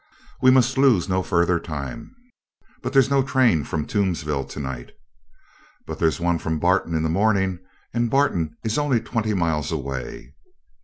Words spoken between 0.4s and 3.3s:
"We must lose no further time." "But there's no